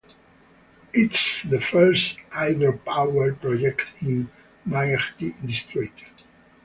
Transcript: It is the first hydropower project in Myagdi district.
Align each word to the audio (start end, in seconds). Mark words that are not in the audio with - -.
It 0.95 1.13
is 1.13 1.43
the 1.47 1.61
first 1.61 2.17
hydropower 2.31 3.39
project 3.39 3.85
in 4.01 4.31
Myagdi 4.67 5.35
district. 5.45 6.23